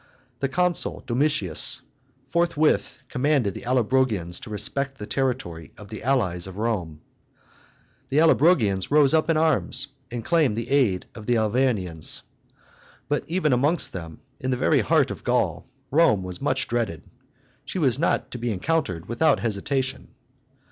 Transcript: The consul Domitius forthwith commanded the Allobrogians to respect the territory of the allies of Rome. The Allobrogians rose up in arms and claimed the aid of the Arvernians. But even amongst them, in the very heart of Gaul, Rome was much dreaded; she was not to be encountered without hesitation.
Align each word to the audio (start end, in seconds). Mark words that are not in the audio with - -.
The 0.39 0.49
consul 0.49 1.03
Domitius 1.05 1.81
forthwith 2.25 3.03
commanded 3.07 3.53
the 3.53 3.61
Allobrogians 3.65 4.39
to 4.39 4.49
respect 4.49 4.97
the 4.97 5.05
territory 5.05 5.73
of 5.77 5.89
the 5.89 6.01
allies 6.01 6.47
of 6.47 6.57
Rome. 6.57 7.01
The 8.09 8.17
Allobrogians 8.17 8.89
rose 8.89 9.13
up 9.13 9.29
in 9.29 9.37
arms 9.37 9.89
and 10.09 10.25
claimed 10.25 10.57
the 10.57 10.71
aid 10.71 11.05
of 11.13 11.27
the 11.27 11.37
Arvernians. 11.37 12.23
But 13.09 13.25
even 13.27 13.53
amongst 13.53 13.93
them, 13.93 14.21
in 14.39 14.49
the 14.49 14.57
very 14.57 14.79
heart 14.81 15.11
of 15.11 15.23
Gaul, 15.23 15.67
Rome 15.91 16.23
was 16.23 16.41
much 16.41 16.67
dreaded; 16.67 17.07
she 17.63 17.77
was 17.77 17.99
not 17.99 18.31
to 18.31 18.39
be 18.39 18.51
encountered 18.51 19.07
without 19.07 19.41
hesitation. 19.41 20.15